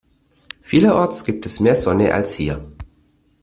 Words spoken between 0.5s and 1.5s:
Vielerorts gibt